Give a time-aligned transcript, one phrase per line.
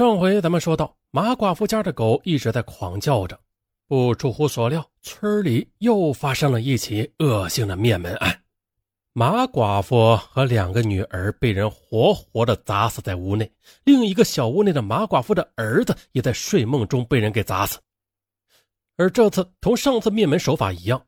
[0.00, 3.38] 上回咱们说到，马寡妇家的狗一直在狂叫着，
[3.86, 8.40] 不出乎所料，村里又发生了一起恶性的灭门案。
[9.12, 13.52] 马寡妇和两个女儿被人活活的砸死在屋内，
[13.84, 17.78] 另一个小屋内的马寡妇的儿子也在睡梦中被人给砸死。
[18.96, 21.04] 而这次同上次灭门手法一样，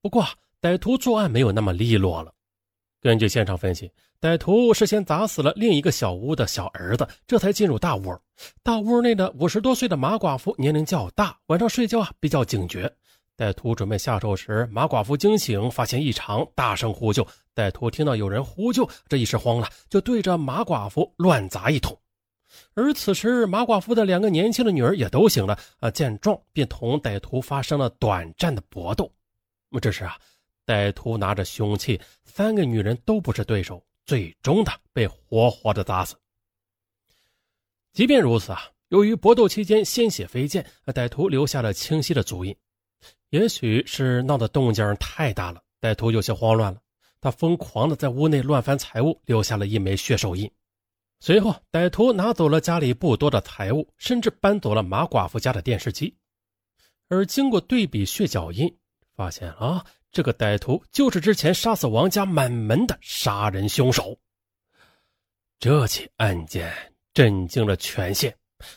[0.00, 0.24] 不过
[0.60, 2.32] 歹徒作案没有那么利落了。
[3.06, 3.88] 根据现场分析，
[4.20, 8.18] 歹徒是先砸死了另一个小屋的小儿子，这才进入大屋。
[8.64, 12.92] 大屋内的五十多岁的马寡妇年龄较大，晚上睡觉啊比较警觉。
[13.36, 17.24] 歹徒准备下手时，马寡妇惊醒，发现异常，大声呼救。
[17.54, 21.96] 歹徒听到有人呼救，这一时慌了，就对着马寡妇乱砸一通。
[22.74, 29.08] 而此时，马寡妇的两个年轻的女儿也都醒了，啊，见状便同歹徒发生了短暂的搏斗。
[29.80, 30.16] 这时啊，
[30.66, 36.16] 歹徒拿着凶器，三个女人都不是对手，最终的被活活的砸死。
[37.92, 42.54] 即便如此啊，由于搏斗期间鲜血飞溅，歹徒留下了清晰的足印。
[43.30, 46.80] 也许是闹的动静太大了，歹徒有些慌乱了。
[47.20, 50.50] 他疯狂的在屋内乱翻财物，留下了一枚血手印。
[51.18, 56.14] 随后，歹徒拿走了家里不多的财物，甚至搬走了马寡妇家的电视机。
[57.08, 58.76] 而经过对比血脚印，
[59.14, 59.84] 发现啊，
[60.16, 64.18] 这个歹徒就是之前杀死王家满门的杀人凶手。
[65.58, 66.72] 这起案件
[67.12, 68.34] 震惊了全县。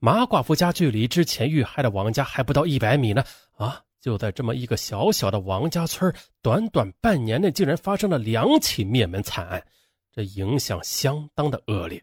[0.00, 3.22] 马寡妇家距离之前遇害的王家还不到一百米呢，
[3.52, 3.80] 啊！
[4.00, 9.64] 就在这么一个小小的王家村，短短半年内竟然发生了两起灭门惨案，
[10.10, 12.02] 这影响相当的恶劣。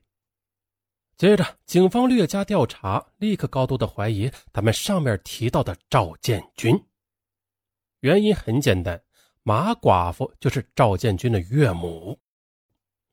[1.17, 6.81] 接着，警方略加调查，立刻高度的怀疑他们上面提到的赵建军。
[7.99, 9.01] 原因很简单，
[9.47, 12.19] 马寡妇就是赵建军的岳母。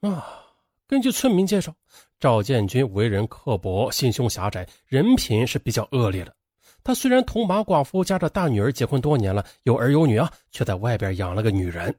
[0.01, 0.43] 啊，
[0.89, 1.73] 根据村民介绍，
[2.19, 6.35] 赵建军为人刻薄、心胸狭窄，人品是比较恶劣的。
[6.83, 11.95] 他虽然同马寡妇家的大女儿结婚多年了，有儿有女啊，却在外边养了个女人。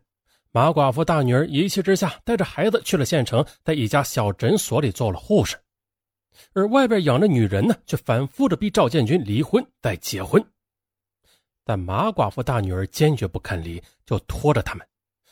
[0.52, 5.56] 马寡妇大女儿一气之下，带着孩子去了县城，在一家小诊所里做了护士。
[6.52, 10.46] 而外边养的女人呢，却反复的逼赵建军离婚再结婚。
[11.66, 14.88] 但马寡妇大女儿坚决不肯离，就拖着他们。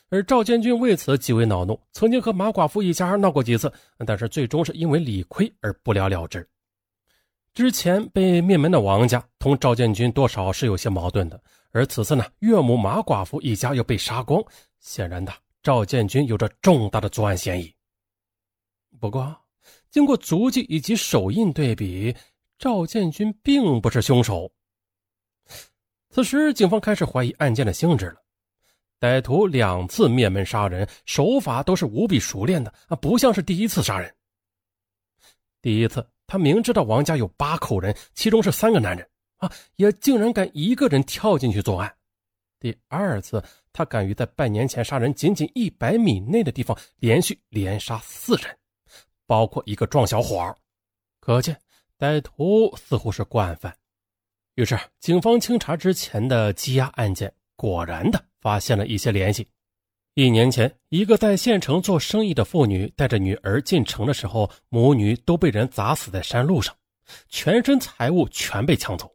[0.09, 3.71] 而赵建军为此极为恼怒，曾经和马寡妇一家闹过几次，
[4.05, 6.47] 但是最终是因为理亏而不了了之。
[7.53, 11.39] 之前被灭门的王家同赵建军多少是有些矛盾的，
[11.71, 14.43] 而此次呢，岳母马寡妇一家又被杀光，
[14.79, 17.71] 显然的，赵建军有着重大的作案嫌疑。
[18.99, 19.35] 不过，
[19.91, 22.15] 经过足迹以及手印对比，
[22.57, 24.51] 赵建军并不是凶手。
[26.13, 28.21] 此时，警方开始怀疑案件的性质了。
[28.99, 34.15] 歹徒两次灭门杀人，手法都是无比熟练的啊，不像是第一次杀人。
[35.61, 36.07] 第一次。
[36.25, 39.07] 他明知道王家有八口人，其中是三个男人
[39.37, 41.93] 啊，也竟然敢一个人跳进去作案。
[42.59, 48.57] 第二次，他敢于在半年前杀人仅仅一百米内的地方连续连杀四人，
[49.27, 50.55] 包括一个壮小伙
[51.19, 51.55] 可见
[51.99, 53.75] 歹徒似乎是惯犯。
[54.55, 59.47] 于是，警方清查之前的羁押案件，果然的发现了一些联系。
[60.13, 66.75] 一年前，一个在县城做生意的妇女带着女儿进城的时候，母女都被人砸死在山路上，
[67.29, 69.11] 全身财物全被抢走。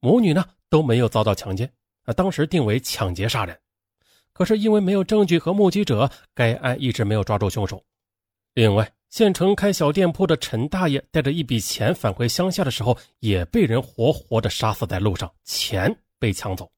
[0.00, 1.72] 母女呢都没有遭到强奸，
[2.02, 3.56] 啊，当时定为抢劫杀人。
[4.32, 7.80] 可是因为没有证据和目击者，该案一直没有抓住凶手。
[8.54, 16.70] 另外，县城开小店铺的陈大爷带着一笔钱返回乡下的时候，也被人活活的杀死在路上，钱被抢走。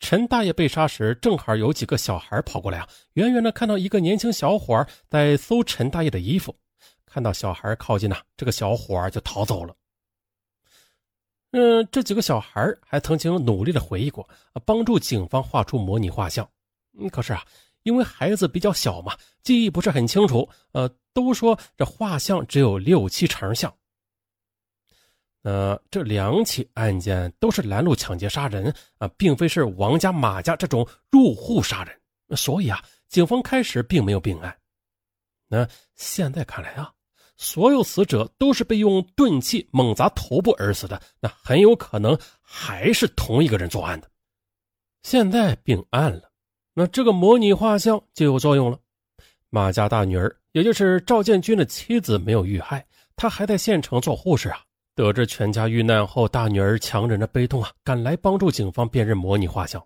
[0.00, 6.54] 陈大爷被杀时，正好有几个小孩跑过来啊，远远的看到一个年轻小伙在搜陈大爷的衣服，
[7.06, 9.74] 看到小孩靠近呢，这个小伙就逃走了。
[11.52, 14.28] 嗯，这几个小孩还曾经努力的回忆过，
[14.66, 16.46] 帮助警方画出模拟画像。
[16.98, 17.42] 嗯，可是啊，
[17.84, 23.74] 因为孩子比较小嘛，记忆不是很清楚，呃，都说这画像只有六七成像。
[25.42, 32.00] 呃，这两起案件都是拦路抢劫杀人啊，并非是王家马家这种入户杀人，
[32.36, 34.58] 所以啊，警方开始并没有并案。
[35.46, 36.90] 那现在看来啊，
[37.36, 44.10] 所有死者都是被用钝器猛砸头部而死的，那很有可能还是同一个人作案的。
[45.02, 46.32] 现在并案了，
[46.72, 48.78] 那这个模拟画像就有作用了。
[49.54, 52.84] 马家大女儿，也就是赵建军的妻子，没有遇害，
[53.14, 54.58] 她还在县城做护士啊。
[54.96, 59.80] 得知全家遇难后，大女儿强忍着悲痛啊，赶来帮助警方辨认模拟画像。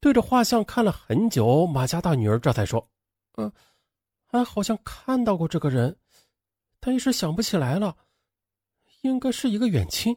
[0.00, 2.84] 对着画像看了很久，马家大女儿这才说
[3.38, 3.52] ：“嗯，
[4.32, 5.96] 俺好像看到过这个人，
[6.80, 7.96] 但一时想不起来了。
[9.02, 10.16] 应该是一个远亲。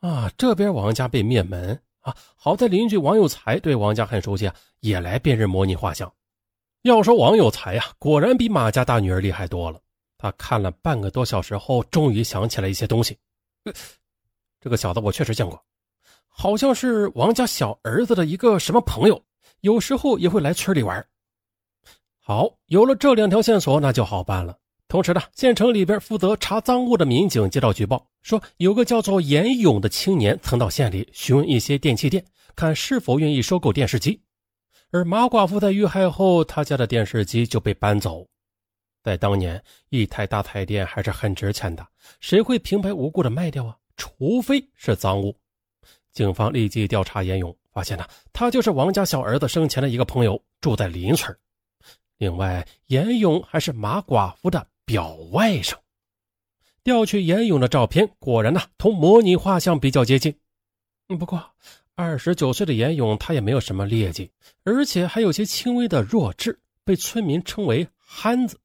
[0.00, 2.16] 啊，这边王家被灭门啊！
[2.34, 6.12] 好在邻居王有才对王家很熟悉啊，也来辨认模拟画像。
[6.82, 9.78] 要说王有才呀，果然比马家大女儿厉害多了。
[10.16, 13.16] 他看了半个多小时后，终于想起来一些东西。
[14.60, 15.62] 这个小子我确实见过，
[16.28, 19.22] 好像是王家小儿子的一个什么朋友，
[19.60, 21.06] 有时候也会来村里玩。
[22.18, 24.56] 好，有了这两条线索，那就好办了。
[24.88, 32.24] 同时呢，县城里边负责查赃物的民警接到举报，说有个叫做严勇的青年曾到县里询问一些电器店，
[32.56, 34.20] 看是否愿意收购电视机。
[34.90, 38.26] 而马寡妇在遇害后，他家的电视机就被搬走。
[39.02, 41.86] 在当年，一台大彩电还是很值钱的，
[42.20, 43.76] 谁会平白无故的卖掉啊？
[43.96, 45.34] 除非是赃物。
[46.12, 51.34] 警方立即调查严勇，发现呢，他就是王家小儿子生前的一个朋友，住在邻村。
[52.18, 54.66] 另外，严勇还是马寡妇的。
[54.90, 55.74] 表外甥
[56.82, 60.36] 调取严勇的照片，果然呢，同模拟画像比较接近。
[61.06, 61.40] 不过，
[62.00, 64.30] 二十九岁的严勇他也没有什么劣迹，
[64.64, 68.58] 而且还有些轻微的弱智，被村民称为“憨子”。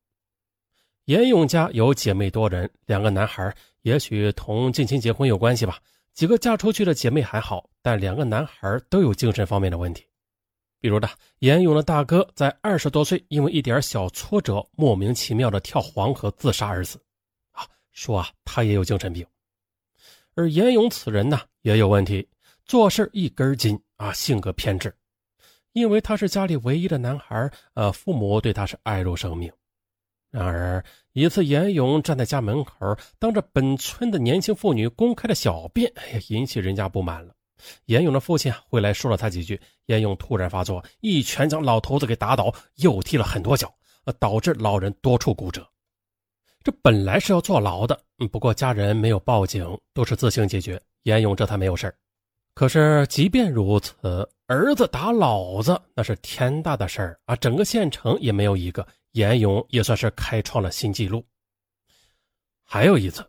[1.03, 5.77] 严勇家有姐妹多人，两个男孩，也许同近亲结婚有关系吧。
[6.13, 10.05] 几个嫁出去的姐妹还好，但两个男孩都有精神方面的问题。
[10.79, 11.09] 比如的
[11.39, 16.97] 严勇的大哥在二十多岁，因为一点小挫折，莫名其妙的跳黄河自杀而死。
[17.51, 19.27] 啊，说啊，他也有精神病。
[20.35, 22.25] 而严勇此人呢，也有问题，
[22.65, 24.94] 做事一根筋啊，性格偏执。
[25.73, 29.51] 因为他是家里唯一的男孩，呃，父母对他是爱如生命。
[30.31, 30.83] 然而
[31.13, 37.33] 一次，严勇站在家门口，当着本村的年轻妇女公开的小便，哎，引起人家不满了。
[37.85, 43.73] 严勇的父亲回来说了他几句，严勇突然发作，一拳将老头子给打倒，又踢了很多脚，
[44.19, 45.65] 导致老人多处骨折。
[46.63, 48.01] 这本来是要坐牢的，
[48.31, 51.94] 不过家人没有报警，都是自行解决，严勇这才没有事
[52.55, 57.35] 可是即便如此，儿子打老子那是天大的事儿啊！
[57.35, 61.23] 整个县城也没有一个，严勇也算是开创了新纪录。
[62.63, 63.23] 还有一次。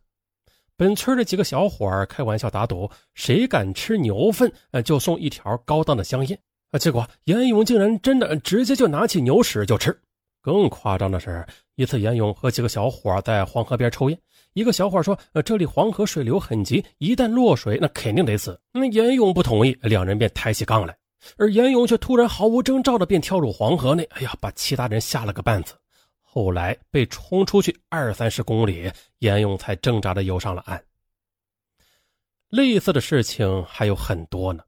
[0.77, 6.39] 本村的几个小伙开玩笑打赌，谁敢吃牛粪，呃，就送一条高档的香烟。
[6.71, 9.99] 啊，结果严勇竟然真的直接就拿起牛屎就吃。
[10.41, 11.45] 更夸张的是，
[11.75, 14.19] 一次严勇和几个小伙在黄河边抽烟，
[14.57, 20.97] 一个小伙说：“呃，这里黄河水流很急，一旦落水，那肯定得死。”那严勇不同意，两人便抬起杠来，
[21.37, 25.75] 而严勇却突然毫无征兆的便跳入黄河内，哎呀，把其他人吓了个半死。
[26.23, 30.83] 后来被冲出去二三十公里，严勇才挣扎的游上了岸。
[32.49, 34.63] 类似的事情还有很多呢。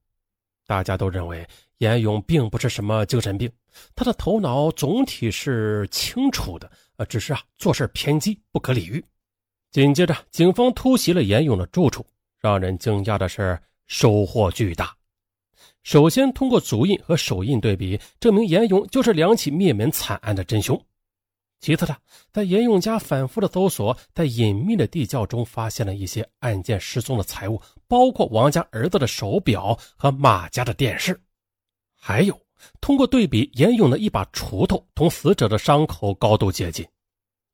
[0.67, 1.49] 大家都认为
[1.79, 3.51] 严勇并不是什么精神病，
[3.97, 9.03] 他的头脑总体是清楚的，呃，只是啊做事偏激，不可理喻。
[9.71, 12.05] 紧接着，警方突袭了严勇的住处，
[12.41, 14.97] 让人惊讶的是收获巨大。
[15.83, 20.81] 首先，通过足印和手印对比，证明严勇就是两起灭门惨案的真凶。
[21.61, 21.97] 其次的，
[22.33, 31.21] 在严勇家反复的搜索，在隐秘的地窖中发现了一些案件失踪的财物，包括王家儿子的手表和马家的电视。
[31.95, 32.39] 还有，
[32.81, 36.87] 通过对比，严勇的一把锄头同死者的伤口高度接近，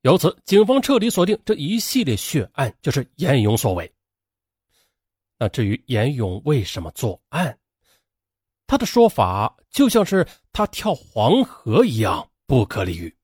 [0.05, 3.91] 由此警方彻底锁定这一系列血案就是严勇所为。
[5.39, 7.59] 那至于严勇为什么作案，
[8.67, 13.17] 他的说法就像是他跳黄河一样不可理喻。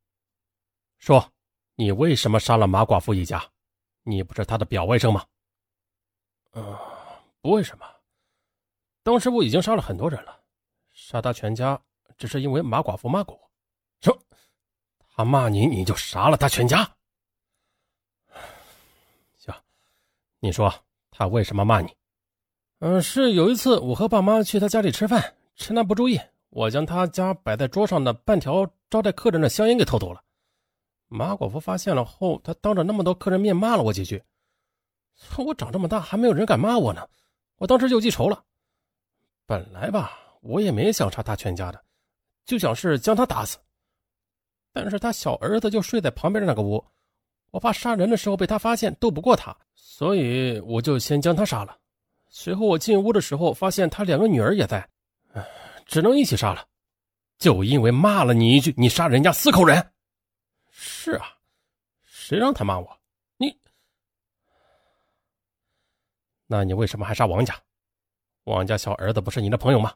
[0.97, 1.31] 说，
[1.75, 3.47] 你为什么杀了马寡妇一家？
[4.03, 5.23] 你不是他的表外甥吗？
[6.53, 6.79] 嗯，
[7.43, 7.85] 不为什么。
[9.03, 10.41] 当时我已经杀了很多人了，
[10.93, 11.79] 杀他全家
[12.17, 13.50] 只是因为马寡妇骂过我。
[15.15, 16.89] 他骂你，你就杀了他全家？
[19.37, 19.55] 行，
[20.39, 20.73] 你说
[21.11, 21.95] 他为什么骂你？
[22.79, 30.23] 嗯，是有一次我和爸妈去他家里吃饭，趁他不注意，我将他家摆在桌上的半条招待客人的香烟给偷走了。
[31.09, 34.23] 马寡妇发现了后，他当着那么多客人面骂了我几句。
[35.37, 37.07] 我长这么大还没有人敢骂我呢，
[37.57, 38.43] 我当时就记仇了。
[39.45, 41.85] 本来吧，我也没想杀他全家的，
[42.47, 43.59] 就想是将他打死。
[44.73, 46.85] 但是他小儿子就睡在旁边的那个屋，
[47.51, 51.77] 我怕杀人的时候被他发现斗不过他，所以我就先将他杀了。
[52.29, 54.89] 随后我进屋的时候，发现他两个女儿也在，
[55.85, 56.67] 只能一起杀了。
[57.39, 59.93] 就因为骂了你一句，你杀人家四口人。
[60.71, 61.27] 是啊，
[62.05, 63.01] 谁让他骂我？
[63.39, 63.59] 你，
[66.47, 67.61] 那你为什么还杀王家？
[68.45, 69.93] 王家小儿子不是你的朋友吗？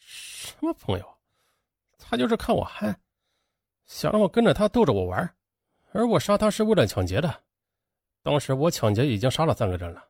[0.00, 1.18] 什么朋友？
[1.98, 2.94] 他就是看我憨，
[3.88, 5.34] 想让我跟着他逗着我玩，
[5.92, 7.42] 而我杀他是为了抢劫的。
[8.22, 10.04] 当时我抢劫已经杀了三个人了。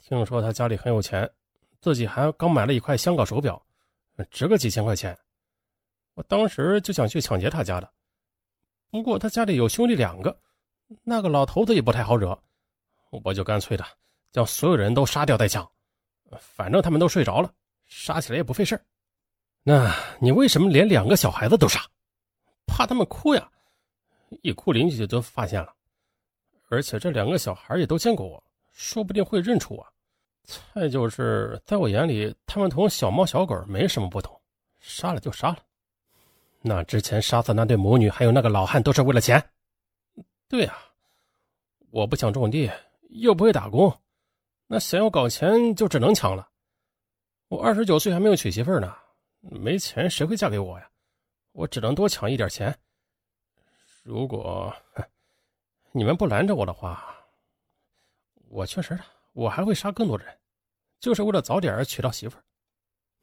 [0.00, 1.30] 听说他家里很有钱，
[1.80, 3.64] 自己还刚买了一块香港手表，
[4.30, 5.16] 值个几千块钱。
[6.14, 7.88] 我当时就想去抢劫他家的，
[8.90, 10.36] 不过他家里有兄弟两个，
[11.04, 12.36] 那个老头子也不太好惹，
[13.10, 13.84] 我就干脆的
[14.32, 15.66] 将所有人都杀掉再抢。
[16.40, 18.78] 反正他们都睡着了，杀起来也不费事
[19.62, 21.80] 那你为什么连两个小孩子都杀？
[22.68, 23.50] 怕他们哭呀？
[24.42, 25.74] 一哭邻居就都发现了，
[26.68, 29.86] 而且这两个小孩也都见过我，说不定会认出我。
[30.74, 34.38] 再就是在我眼里，他们同小猫小狗没什么不同，
[34.80, 35.58] 杀了就杀了。
[36.60, 39.42] 那之前杀死那对母女还有那个老汉都是为了钱？
[40.46, 40.76] 对呀，
[41.90, 42.70] 我不想种地，
[43.10, 43.94] 又不会打工。
[44.66, 46.48] 那想要搞钱，就只能抢了。
[47.48, 48.94] 我二十九岁还没有娶媳妇呢，
[49.40, 50.87] 没钱谁会嫁给我呀？
[51.52, 52.76] 我只能多抢一点钱。
[54.02, 54.74] 如果
[55.92, 57.16] 你们不拦着我的话，
[58.48, 58.98] 我确实，
[59.32, 60.38] 我还会杀更多人，
[61.00, 62.38] 就是为了早点娶到媳妇。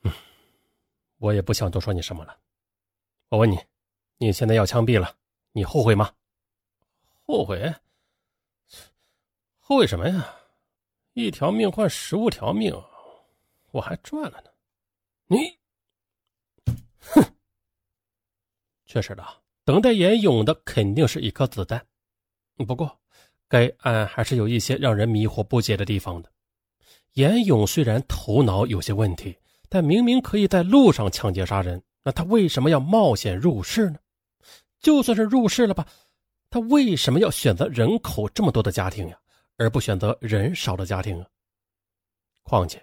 [0.01, 0.11] 嗯，
[1.17, 2.37] 我也不想多说你什么了。
[3.29, 3.57] 我问你，
[4.17, 5.17] 你现在要枪毙了，
[5.51, 6.13] 你后悔吗？
[7.25, 7.73] 后悔？
[9.59, 10.35] 后悔什么呀？
[11.13, 12.71] 一条命换十五条命，
[13.71, 14.51] 我还赚了呢。
[15.27, 15.57] 你，
[16.99, 17.34] 哼！
[18.95, 19.21] 确实的，
[19.65, 21.85] 等待严勇的肯定是一颗子弹。
[22.65, 22.97] 不过，
[23.49, 26.31] 该案还是有一些让人迷惑不解的地方的。
[27.15, 29.37] 严勇虽然头脑有些问题，
[29.67, 33.99] 但明明可以在路上抢劫杀人，那他为什么要冒险入室呢？
[34.79, 35.85] 就算是入室了吧，
[36.49, 39.19] 他为什么要选择人口这么多的家庭呀？
[39.57, 41.27] 而不选择人少的家庭啊！
[42.43, 42.81] 况且，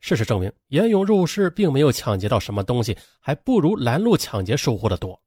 [0.00, 5.20] 事实证明，严勇入室并没有抢劫到什么东西，还不如拦路抢劫收获的多。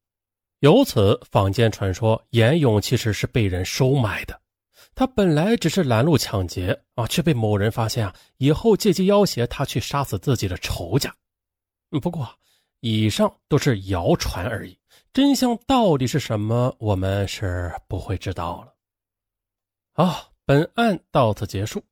[0.59, 4.39] 由此，坊间传说严勇其实是被人收买的。
[4.93, 11.13] 他本来只是拦路抢劫啊，却被某人发现啊，以后借机要挟他去杀死自己的仇家。
[12.01, 12.27] 不过，
[12.79, 14.77] 以上都是谣传而已，
[15.13, 18.73] 真相到底是什么，我们是不会知道了。
[19.93, 20.29] 啊。
[20.47, 21.83] 本案到此结束。